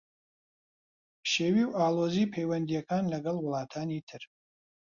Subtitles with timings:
[1.21, 4.21] پشێوی و ئاڵۆزیی پەیوەندییەکان لەگەڵ وڵاتانی تر